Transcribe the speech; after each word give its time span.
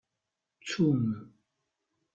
Ttum! 0.61 1.03